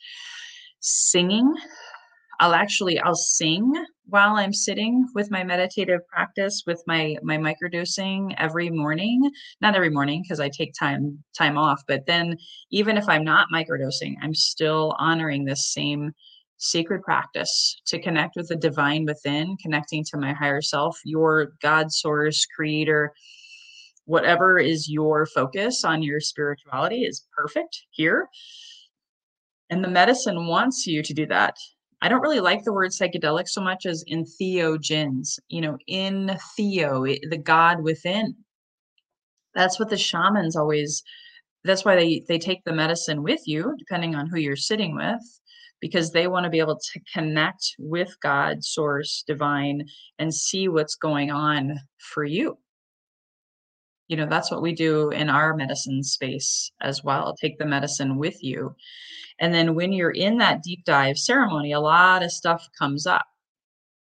singing 0.80 1.54
I'll 2.40 2.54
actually 2.54 2.98
I'll 3.00 3.14
sing 3.14 3.72
while 4.06 4.36
I'm 4.36 4.52
sitting 4.52 5.06
with 5.14 5.30
my 5.30 5.44
meditative 5.44 6.06
practice 6.08 6.62
with 6.66 6.82
my 6.86 7.16
my 7.22 7.36
microdosing 7.36 8.34
every 8.38 8.70
morning. 8.70 9.30
Not 9.60 9.74
every 9.74 9.90
morning 9.90 10.22
because 10.22 10.40
I 10.40 10.48
take 10.48 10.74
time 10.78 11.22
time 11.36 11.56
off, 11.56 11.82
but 11.86 12.06
then 12.06 12.36
even 12.70 12.96
if 12.96 13.08
I'm 13.08 13.24
not 13.24 13.48
microdosing, 13.52 14.14
I'm 14.22 14.34
still 14.34 14.94
honoring 14.98 15.44
this 15.44 15.72
same 15.72 16.12
sacred 16.56 17.02
practice 17.02 17.80
to 17.86 18.00
connect 18.00 18.36
with 18.36 18.48
the 18.48 18.56
divine 18.56 19.04
within, 19.04 19.56
connecting 19.62 20.04
to 20.04 20.18
my 20.18 20.32
higher 20.32 20.62
self, 20.62 20.98
your 21.04 21.52
God 21.60 21.92
source, 21.92 22.46
creator, 22.46 23.12
whatever 24.06 24.58
is 24.58 24.88
your 24.88 25.26
focus 25.26 25.84
on 25.84 26.02
your 26.02 26.20
spirituality 26.20 27.04
is 27.04 27.26
perfect 27.36 27.86
here. 27.90 28.28
And 29.70 29.82
the 29.82 29.88
medicine 29.88 30.46
wants 30.46 30.86
you 30.86 31.02
to 31.02 31.14
do 31.14 31.26
that. 31.26 31.56
I 32.02 32.08
don't 32.08 32.20
really 32.20 32.40
like 32.40 32.64
the 32.64 32.72
word 32.72 32.90
psychedelic 32.90 33.48
so 33.48 33.62
much 33.62 33.86
as 33.86 34.04
entheogens, 34.12 35.38
you 35.48 35.62
know, 35.62 35.78
in 35.86 36.36
theo, 36.54 37.04
the 37.04 37.40
God 37.42 37.82
within. 37.82 38.36
That's 39.54 39.78
what 39.78 39.88
the 39.88 39.96
shamans 39.96 40.54
always, 40.54 41.02
that's 41.62 41.84
why 41.84 41.96
they, 41.96 42.24
they 42.28 42.38
take 42.38 42.62
the 42.64 42.74
medicine 42.74 43.22
with 43.22 43.40
you, 43.46 43.74
depending 43.78 44.14
on 44.14 44.28
who 44.28 44.38
you're 44.38 44.56
sitting 44.56 44.94
with, 44.94 45.22
because 45.84 46.10
they 46.10 46.26
want 46.26 46.44
to 46.44 46.50
be 46.50 46.60
able 46.60 46.78
to 46.78 47.00
connect 47.12 47.74
with 47.78 48.16
God, 48.22 48.64
source, 48.64 49.22
divine, 49.26 49.86
and 50.18 50.32
see 50.32 50.68
what's 50.68 50.94
going 50.94 51.30
on 51.30 51.78
for 51.98 52.24
you. 52.24 52.56
You 54.08 54.16
know, 54.16 54.26
that's 54.26 54.50
what 54.50 54.62
we 54.62 54.74
do 54.74 55.10
in 55.10 55.28
our 55.28 55.54
medicine 55.54 56.02
space 56.02 56.70
as 56.80 57.02
well. 57.04 57.34
Take 57.40 57.58
the 57.58 57.66
medicine 57.66 58.16
with 58.16 58.42
you 58.42 58.74
and 59.40 59.52
then 59.52 59.74
when 59.74 59.92
you're 59.92 60.10
in 60.10 60.38
that 60.38 60.62
deep 60.62 60.84
dive 60.84 61.18
ceremony, 61.18 61.72
a 61.72 61.80
lot 61.80 62.22
of 62.22 62.30
stuff 62.30 62.68
comes 62.78 63.06
up, 63.06 63.26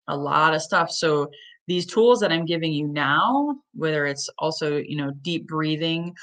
a 0.07 0.15
lot 0.15 0.53
of 0.53 0.61
stuff. 0.61 0.91
So 0.91 1.29
these 1.67 1.85
tools 1.85 2.19
that 2.19 2.31
I'm 2.31 2.45
giving 2.45 2.73
you 2.73 2.87
now, 2.87 3.55
whether 3.73 4.05
it's 4.05 4.29
also, 4.39 4.77
you 4.77 4.97
know, 4.97 5.11
deep 5.21 5.47
breathing, 5.47 6.13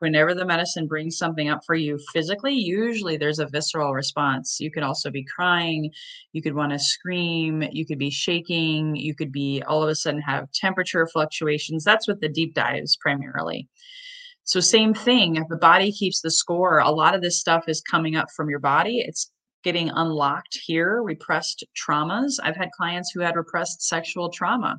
whenever 0.00 0.34
the 0.34 0.44
medicine 0.44 0.86
brings 0.86 1.18
something 1.18 1.48
up 1.48 1.60
for 1.66 1.74
you 1.74 1.98
physically, 2.12 2.54
usually 2.54 3.16
there's 3.16 3.38
a 3.38 3.46
visceral 3.46 3.94
response. 3.94 4.58
You 4.60 4.70
could 4.70 4.82
also 4.82 5.10
be 5.10 5.24
crying, 5.24 5.90
you 6.32 6.42
could 6.42 6.54
want 6.54 6.72
to 6.72 6.78
scream, 6.78 7.62
you 7.72 7.86
could 7.86 7.98
be 7.98 8.10
shaking, 8.10 8.96
you 8.96 9.14
could 9.14 9.32
be 9.32 9.62
all 9.66 9.82
of 9.82 9.88
a 9.88 9.94
sudden 9.94 10.20
have 10.20 10.50
temperature 10.52 11.06
fluctuations. 11.06 11.84
That's 11.84 12.08
what 12.08 12.20
the 12.20 12.28
deep 12.28 12.54
dives 12.54 12.96
primarily. 12.96 13.68
So, 14.44 14.60
same 14.60 14.94
thing, 14.94 15.44
the 15.50 15.56
body 15.56 15.92
keeps 15.92 16.22
the 16.22 16.30
score. 16.30 16.78
A 16.78 16.90
lot 16.90 17.14
of 17.14 17.20
this 17.20 17.38
stuff 17.38 17.68
is 17.68 17.82
coming 17.82 18.16
up 18.16 18.28
from 18.34 18.48
your 18.48 18.60
body. 18.60 19.00
It's 19.00 19.30
getting 19.62 19.90
unlocked 19.90 20.58
here, 20.64 21.02
repressed 21.02 21.64
traumas. 21.76 22.36
I've 22.42 22.56
had 22.56 22.70
clients 22.72 23.10
who 23.12 23.20
had 23.20 23.36
repressed 23.36 23.82
sexual 23.82 24.30
trauma, 24.30 24.78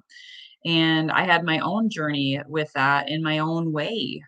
and 0.66 1.12
I 1.12 1.24
had 1.24 1.44
my 1.44 1.60
own 1.60 1.90
journey 1.90 2.42
with 2.48 2.72
that 2.74 3.10
in 3.10 3.22
my 3.22 3.38
own 3.40 3.72
way. 3.72 4.24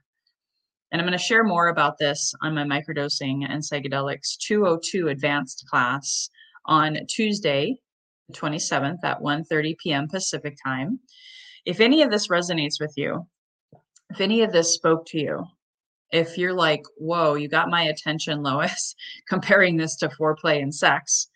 And 0.92 1.02
I'm 1.02 1.08
going 1.08 1.18
to 1.18 1.24
share 1.24 1.44
more 1.44 1.70
about 1.70 1.98
this 1.98 2.34
on 2.42 2.54
my 2.54 2.64
microdosing 2.64 3.46
and 3.50 3.64
psychedelics 3.64 4.38
202 4.40 5.08
advanced 5.08 5.66
class 5.70 6.30
on 6.66 6.98
Tuesday, 7.08 7.78
the 8.28 8.36
27th 8.36 9.04
at 9.04 9.22
1:30 9.22 9.78
p.m. 9.78 10.08
Pacific 10.10 10.58
time. 10.64 11.00
If 11.66 11.80
any 11.80 12.02
of 12.02 12.12
this 12.12 12.28
resonates 12.28 12.80
with 12.80 12.94
you, 12.98 13.26
if 14.10 14.20
any 14.20 14.42
of 14.42 14.52
this 14.52 14.74
spoke 14.74 15.06
to 15.08 15.20
you, 15.20 15.46
if 16.12 16.38
you're 16.38 16.54
like, 16.54 16.84
whoa, 16.98 17.36
you 17.36 17.48
got 17.48 17.70
my 17.70 17.84
attention, 17.84 18.44
Lois, 18.44 18.96
comparing 19.30 19.78
this 19.78 19.96
to 19.98 20.10
foreplay 20.10 20.62
and 20.62 20.76
sex, 20.76 21.28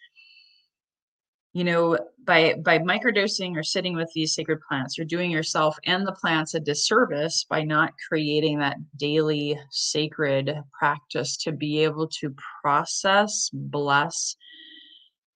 you 1.55 1.63
know, 1.63 1.97
by 2.25 2.55
by 2.65 2.79
microdosing 2.79 3.55
or 3.55 3.63
sitting 3.63 3.95
with 3.95 4.11
these 4.13 4.35
sacred 4.35 4.59
plants, 4.67 4.97
you're 4.97 5.07
doing 5.07 5.31
yourself 5.31 5.77
and 5.85 6.05
the 6.05 6.11
plants 6.11 6.53
a 6.53 6.59
disservice 6.59 7.45
by 7.49 7.63
not 7.63 7.93
creating 8.09 8.59
that 8.59 8.75
daily 8.97 9.57
sacred 9.71 10.53
practice 10.77 11.37
to 11.37 11.53
be 11.53 11.79
able 11.81 12.09
to 12.19 12.35
process, 12.61 13.49
bless, 13.53 14.35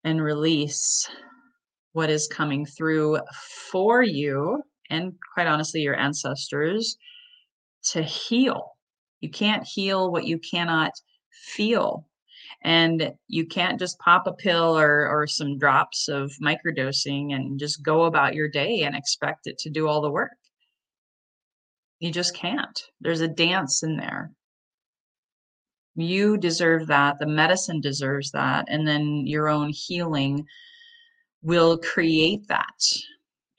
and 0.04 0.22
release 0.22 1.10
what 1.94 2.10
is 2.10 2.28
coming 2.28 2.66
through 2.66 3.18
for 3.72 4.04
you 4.04 4.62
and 4.90 5.14
quite 5.34 5.48
honestly 5.48 5.80
your 5.80 5.96
ancestors 5.96 6.98
to 7.92 8.04
heal. 8.04 8.72
You 9.22 9.30
can't 9.30 9.66
heal 9.66 10.12
what 10.12 10.26
you 10.26 10.38
cannot 10.38 10.92
feel. 11.32 12.09
And 12.64 13.14
you 13.28 13.46
can't 13.46 13.80
just 13.80 14.00
pop 14.00 14.28
a 14.28 14.34
pill 14.34 14.78
or, 14.78 15.08
or 15.08 15.28
some 15.28 15.58
drops 15.58 16.08
of 16.08 16.32
microdosing 16.42 17.34
and 17.34 17.60
just 17.60 17.84
go 17.84 18.04
about 18.04 18.36
your 18.36 18.50
day 18.50 18.84
and 18.84 18.96
expect 18.96 19.48
it 19.48 19.58
to 19.60 19.70
do 19.70 19.88
all 19.88 20.02
the 20.02 20.12
work. 20.12 20.32
You 22.00 22.12
just 22.12 22.36
can't. 22.36 22.82
There's 23.02 23.22
a 23.22 23.28
dance 23.28 23.84
in 23.84 23.98
there. 23.98 24.32
You 25.96 26.38
deserve 26.38 26.88
that. 26.88 27.20
The 27.20 27.28
medicine 27.28 27.82
deserves 27.82 28.32
that. 28.32 28.66
And 28.70 28.88
then 28.88 29.26
your 29.26 29.50
own 29.50 29.70
healing 29.70 30.46
will 31.42 31.78
create 31.78 32.48
that. 32.48 32.82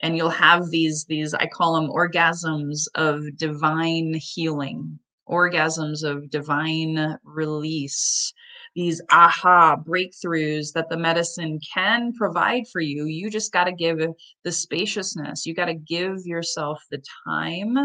And 0.01 0.17
you'll 0.17 0.29
have 0.29 0.69
these, 0.69 1.05
these, 1.05 1.35
I 1.35 1.45
call 1.45 1.75
them 1.75 1.91
orgasms 1.91 2.87
of 2.95 3.37
divine 3.37 4.15
healing, 4.15 4.97
orgasms 5.29 6.03
of 6.03 6.31
divine 6.31 7.17
release, 7.23 8.33
these 8.75 9.01
aha 9.11 9.75
breakthroughs 9.75 10.71
that 10.73 10.89
the 10.89 10.97
medicine 10.97 11.59
can 11.73 12.13
provide 12.13 12.63
for 12.71 12.81
you. 12.81 13.05
You 13.05 13.29
just 13.29 13.51
got 13.51 13.65
to 13.65 13.71
give 13.71 13.99
the 14.43 14.51
spaciousness, 14.51 15.45
you 15.45 15.53
got 15.53 15.65
to 15.65 15.73
give 15.73 16.25
yourself 16.25 16.81
the 16.89 17.01
time 17.27 17.77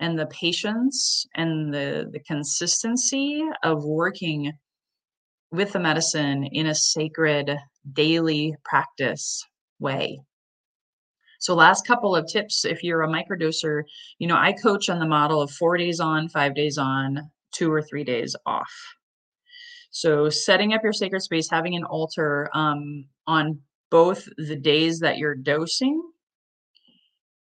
and 0.00 0.18
the 0.18 0.26
patience 0.26 1.26
and 1.34 1.72
the, 1.72 2.08
the 2.12 2.20
consistency 2.20 3.44
of 3.62 3.84
working 3.84 4.52
with 5.52 5.72
the 5.72 5.78
medicine 5.78 6.44
in 6.44 6.66
a 6.66 6.74
sacred 6.74 7.56
daily 7.92 8.56
practice 8.64 9.44
way. 9.78 10.20
So 11.38 11.54
last 11.54 11.86
couple 11.86 12.16
of 12.16 12.26
tips 12.26 12.64
if 12.64 12.82
you're 12.82 13.02
a 13.02 13.08
microdoser, 13.08 13.82
you 14.18 14.26
know, 14.26 14.36
I 14.36 14.52
coach 14.52 14.88
on 14.88 14.98
the 14.98 15.06
model 15.06 15.40
of 15.42 15.50
4 15.50 15.76
days 15.76 16.00
on, 16.00 16.28
5 16.28 16.54
days 16.54 16.78
on, 16.78 17.30
2 17.52 17.70
or 17.70 17.82
3 17.82 18.02
days 18.02 18.34
off. 18.46 18.72
So 19.94 20.28
setting 20.28 20.74
up 20.74 20.82
your 20.82 20.92
sacred 20.92 21.20
space, 21.20 21.48
having 21.48 21.76
an 21.76 21.84
altar 21.84 22.50
um, 22.52 23.04
on 23.28 23.60
both 23.92 24.28
the 24.38 24.56
days 24.56 24.98
that 24.98 25.18
you're 25.18 25.36
dosing 25.36 26.02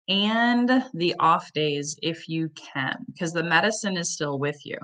and 0.09 0.83
the 0.93 1.15
off 1.21 1.53
days 1.53 1.97
if 2.03 2.27
you 2.27 2.49
can, 2.49 3.05
because 3.07 3.31
the 3.31 3.41
medicine 3.41 3.95
is 3.95 4.11
still 4.11 4.37
with 4.37 4.65
you. 4.65 4.77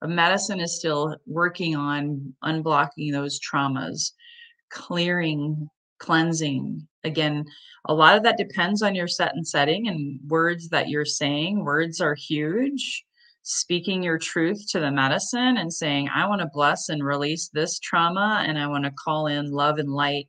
The 0.00 0.08
medicine 0.08 0.58
is 0.58 0.78
still 0.78 1.18
working 1.26 1.76
on 1.76 2.34
unblocking 2.44 3.12
those 3.12 3.38
traumas, 3.38 4.12
clearing, 4.70 5.68
cleansing. 5.98 6.88
Again, 7.04 7.44
a 7.84 7.94
lot 7.94 8.16
of 8.16 8.22
that 8.22 8.38
depends 8.38 8.80
on 8.80 8.94
your 8.94 9.06
set 9.06 9.34
and 9.34 9.46
setting 9.46 9.88
and 9.88 10.18
words 10.28 10.70
that 10.70 10.88
you're 10.88 11.04
saying. 11.04 11.62
Words 11.62 12.00
are 12.00 12.14
huge 12.14 13.04
speaking 13.42 14.02
your 14.02 14.18
truth 14.18 14.64
to 14.70 14.80
the 14.80 14.90
medicine 14.90 15.56
and 15.56 15.72
saying, 15.72 16.08
I 16.08 16.26
want 16.26 16.40
to 16.40 16.50
bless 16.52 16.88
and 16.88 17.04
release 17.04 17.48
this 17.48 17.78
trauma, 17.78 18.44
and 18.46 18.58
I 18.58 18.66
want 18.66 18.84
to 18.84 18.92
call 18.92 19.26
in 19.26 19.50
love 19.50 19.78
and 19.78 19.90
light, 19.90 20.28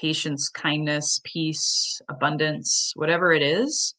patience, 0.00 0.48
kindness, 0.48 1.20
peace, 1.24 2.00
abundance, 2.08 2.92
whatever 2.94 3.32
it 3.32 3.42
is. 3.42 3.94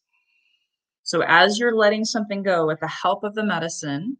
So, 1.02 1.22
as 1.22 1.58
you're 1.58 1.76
letting 1.76 2.04
something 2.04 2.42
go 2.42 2.66
with 2.66 2.80
the 2.80 2.88
help 2.88 3.24
of 3.24 3.34
the 3.34 3.44
medicine, 3.44 4.16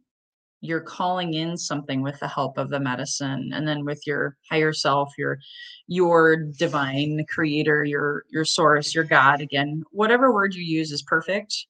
you're 0.61 0.81
calling 0.81 1.33
in 1.33 1.57
something 1.57 2.01
with 2.01 2.19
the 2.19 2.27
help 2.27 2.57
of 2.57 2.69
the 2.69 2.79
medicine 2.79 3.51
and 3.53 3.67
then 3.67 3.85
with 3.85 4.05
your 4.05 4.35
higher 4.49 4.73
self 4.73 5.13
your 5.17 5.39
your 5.87 6.35
divine 6.35 7.25
creator 7.29 7.85
your 7.85 8.23
your 8.29 8.43
source 8.43 8.93
your 8.93 9.05
god 9.05 9.39
again 9.39 9.81
whatever 9.91 10.33
word 10.33 10.53
you 10.53 10.61
use 10.63 10.91
is 10.91 11.01
perfect 11.03 11.65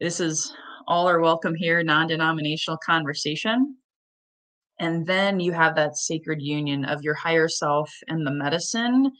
this 0.00 0.20
is 0.20 0.52
all 0.90 1.08
are 1.08 1.20
welcome 1.20 1.54
here, 1.54 1.84
non 1.84 2.08
denominational 2.08 2.76
conversation. 2.84 3.76
And 4.80 5.06
then 5.06 5.38
you 5.38 5.52
have 5.52 5.76
that 5.76 5.96
sacred 5.96 6.42
union 6.42 6.84
of 6.84 7.02
your 7.02 7.14
higher 7.14 7.48
self 7.48 7.94
and 8.08 8.26
the 8.26 8.32
medicine. 8.32 9.12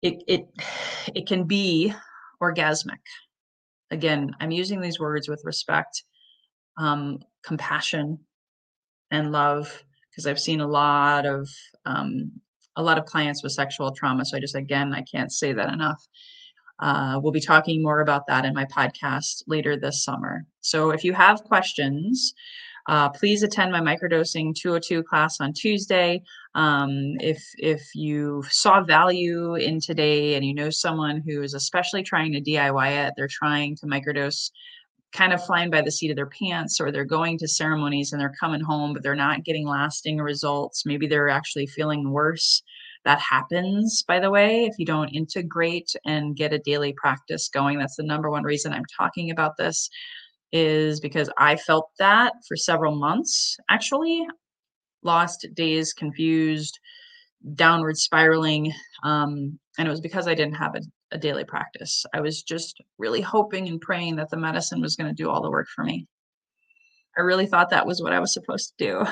It, 0.00 0.22
it, 0.26 0.48
it 1.14 1.26
can 1.26 1.44
be 1.44 1.92
orgasmic. 2.42 3.02
Again, 3.90 4.34
I'm 4.40 4.52
using 4.52 4.80
these 4.80 4.98
words 4.98 5.28
with 5.28 5.42
respect, 5.44 6.02
um, 6.78 7.18
compassion, 7.44 8.18
and 9.10 9.32
love, 9.32 9.82
because 10.10 10.26
I've 10.26 10.40
seen 10.40 10.60
a 10.60 10.66
lot 10.66 11.26
of 11.26 11.48
um, 11.84 12.32
a 12.76 12.82
lot 12.82 12.96
of 12.96 13.04
clients 13.04 13.42
with 13.42 13.52
sexual 13.52 13.90
trauma. 13.92 14.24
So 14.24 14.36
I 14.36 14.40
just 14.40 14.54
again 14.54 14.94
I 14.94 15.02
can't 15.02 15.32
say 15.32 15.52
that 15.52 15.72
enough. 15.72 16.06
Uh, 16.80 17.18
we'll 17.22 17.32
be 17.32 17.40
talking 17.40 17.82
more 17.82 18.00
about 18.00 18.26
that 18.26 18.44
in 18.44 18.54
my 18.54 18.64
podcast 18.66 19.42
later 19.46 19.76
this 19.76 20.04
summer. 20.04 20.44
So 20.60 20.90
if 20.90 21.04
you 21.04 21.12
have 21.12 21.44
questions, 21.44 22.34
uh, 22.88 23.10
please 23.10 23.42
attend 23.42 23.70
my 23.70 23.80
microdosing 23.80 24.54
202 24.54 25.02
class 25.02 25.40
on 25.40 25.52
Tuesday. 25.52 26.22
Um, 26.54 27.16
if 27.20 27.44
if 27.58 27.94
you 27.94 28.42
saw 28.48 28.82
value 28.82 29.54
in 29.56 29.78
today 29.80 30.34
and 30.34 30.44
you 30.44 30.54
know 30.54 30.70
someone 30.70 31.22
who 31.26 31.42
is 31.42 31.52
especially 31.52 32.02
trying 32.02 32.32
to 32.32 32.40
DIY 32.40 33.06
it, 33.06 33.14
they're 33.16 33.28
trying 33.28 33.76
to 33.76 33.86
microdose 33.86 34.50
kind 35.12 35.32
of 35.32 35.44
flying 35.44 35.70
by 35.70 35.82
the 35.82 35.90
seat 35.90 36.10
of 36.10 36.16
their 36.16 36.26
pants 36.26 36.80
or 36.80 36.90
they're 36.90 37.04
going 37.04 37.38
to 37.38 37.48
ceremonies 37.48 38.12
and 38.12 38.20
they're 38.20 38.34
coming 38.38 38.60
home 38.60 38.92
but 38.92 39.02
they're 39.02 39.14
not 39.14 39.42
getting 39.42 39.66
lasting 39.66 40.18
results 40.18 40.84
maybe 40.84 41.06
they're 41.06 41.30
actually 41.30 41.66
feeling 41.66 42.10
worse 42.10 42.62
that 43.04 43.20
happens, 43.20 44.02
by 44.06 44.20
the 44.20 44.30
way, 44.30 44.64
if 44.64 44.78
you 44.78 44.84
don't 44.84 45.08
integrate 45.08 45.94
and 46.04 46.36
get 46.36 46.52
a 46.52 46.58
daily 46.58 46.92
practice 46.92 47.48
going. 47.48 47.78
That's 47.78 47.96
the 47.96 48.02
number 48.02 48.30
one 48.30 48.42
reason 48.42 48.72
I'm 48.72 48.84
talking 48.96 49.30
about 49.30 49.56
this, 49.56 49.88
is 50.52 51.00
because 51.00 51.30
I 51.38 51.56
felt 51.56 51.90
that 51.98 52.34
for 52.46 52.56
several 52.56 52.96
months, 52.96 53.56
actually. 53.70 54.26
Lost 55.02 55.46
days, 55.54 55.92
confused, 55.92 56.78
downward 57.54 57.96
spiraling. 57.96 58.72
Um, 59.04 59.58
and 59.78 59.86
it 59.86 59.90
was 59.90 60.00
because 60.00 60.26
I 60.26 60.34
didn't 60.34 60.56
have 60.56 60.74
a, 60.74 60.80
a 61.12 61.18
daily 61.18 61.44
practice. 61.44 62.04
I 62.12 62.20
was 62.20 62.42
just 62.42 62.80
really 62.98 63.20
hoping 63.20 63.68
and 63.68 63.80
praying 63.80 64.16
that 64.16 64.30
the 64.30 64.36
medicine 64.36 64.80
was 64.80 64.96
going 64.96 65.08
to 65.08 65.22
do 65.22 65.30
all 65.30 65.40
the 65.40 65.50
work 65.50 65.68
for 65.74 65.84
me. 65.84 66.06
I 67.16 67.22
really 67.22 67.46
thought 67.46 67.70
that 67.70 67.86
was 67.86 68.02
what 68.02 68.12
I 68.12 68.20
was 68.20 68.32
supposed 68.32 68.74
to 68.78 69.06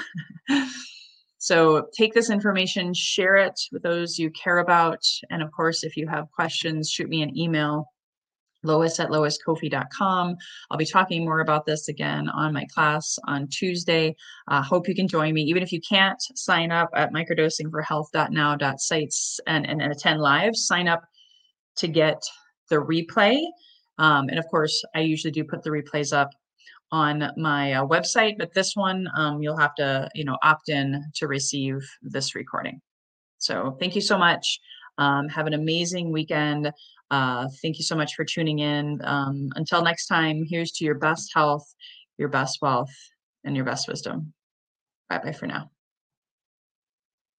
do. 0.49 0.57
So 1.39 1.87
take 1.97 2.15
this 2.15 2.31
information, 2.31 2.95
share 2.95 3.37
it 3.37 3.59
with 3.71 3.83
those 3.83 4.19
you 4.19 4.31
care 4.31 4.59
about. 4.59 5.05
And 5.31 5.43
of 5.43 5.53
course, 5.53 5.85
if 5.85 5.97
you 5.97 6.09
have 6.09 6.31
questions, 6.33 6.91
shoot 6.91 7.09
me 7.09 7.23
an 7.23 7.37
email, 7.37 7.87
lois 8.63 8.99
at 8.99 9.11
loiskoffi.com. 9.11 10.37
I'll 10.71 10.79
be 10.79 10.87
talking 10.87 11.25
more 11.25 11.41
about 11.41 11.67
this 11.67 11.89
again 11.89 12.29
on 12.31 12.53
my 12.53 12.65
class 12.73 13.19
on 13.27 13.49
Tuesday. 13.49 14.15
Uh, 14.49 14.63
hope 14.63 14.89
you 14.89 14.95
can 14.95 15.09
join 15.09 15.35
me. 15.35 15.43
Even 15.43 15.63
if 15.63 15.73
you 15.73 15.81
can't 15.81 16.23
sign 16.35 16.73
up 16.73 16.89
at 16.95 17.13
microdosingforhealth.now.sites 17.13 19.41
and, 19.47 19.67
and, 19.67 19.83
and 19.83 19.93
attend 19.93 20.21
live, 20.21 20.57
sign 20.57 20.89
up 20.89 21.05
to 21.77 21.89
get 21.89 22.23
the 22.71 22.77
replay. 22.77 23.39
Um, 23.99 24.29
and 24.29 24.39
of 24.39 24.47
course, 24.49 24.85
I 24.95 25.01
usually 25.01 25.33
do 25.33 25.45
put 25.45 25.63
the 25.63 25.71
replays 25.71 26.17
up 26.17 26.31
on 26.93 27.31
my 27.37 27.75
uh, 27.75 27.87
website, 27.87 28.37
but 28.39 28.55
this 28.55 28.77
one 28.77 29.09
um, 29.17 29.43
you'll 29.43 29.57
have 29.57 29.75
to, 29.77 30.09
you 30.15 30.25
know, 30.25 30.37
opt 30.43 30.69
in 30.69 31.05
to 31.15 31.27
receive 31.27 31.79
this 32.03 32.35
recording. 32.35 32.81
So 33.39 33.77
thank 33.81 33.95
you 33.95 34.01
so 34.01 34.17
much. 34.19 34.61
Um, 34.99 35.29
have 35.29 35.47
an 35.47 35.55
amazing 35.55 36.13
weekend. 36.13 36.71
Uh, 37.11 37.49
thank 37.63 37.79
you 37.79 37.85
so 37.85 37.97
much 37.97 38.15
for 38.15 38.25
tuning 38.25 38.61
in. 38.61 39.01
Um, 39.05 39.49
until 39.57 39.83
next 39.83 40.07
time, 40.07 40.45
here's 40.49 40.73
to 40.73 40.85
your 40.85 40.95
best 40.97 41.31
health, 41.35 41.67
your 42.19 42.29
best 42.29 42.59
wealth, 42.63 42.95
and 43.45 43.55
your 43.55 43.65
best 43.65 43.89
wisdom. 43.89 44.33
Bye 45.09 45.19
bye 45.19 45.33
for 45.33 45.47
now. 45.47 45.71